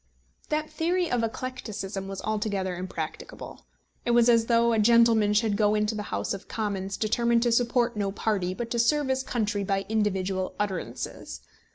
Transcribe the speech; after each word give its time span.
That 0.49 0.67
theory 0.71 1.11
of 1.11 1.21
eclecticism 1.23 2.07
was 2.07 2.23
altogether 2.23 2.75
impracticable. 2.75 3.67
It 4.03 4.09
was 4.17 4.29
as 4.29 4.47
though 4.47 4.73
a 4.73 4.79
gentleman 4.79 5.33
should 5.33 5.55
go 5.55 5.75
into 5.75 5.93
the 5.93 6.01
House 6.09 6.33
of 6.33 6.47
Commons 6.47 6.97
determined 6.97 7.43
to 7.43 7.51
support 7.51 7.95
no 7.95 8.11
party, 8.11 8.55
but 8.55 8.71
to 8.71 8.79
serve 8.79 9.09
his 9.09 9.21
country 9.21 9.63
by 9.63 9.85
individual 9.89 10.55
utterances. 10.59 11.41